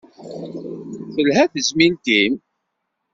[1.13, 2.33] Telha tezmilt-im?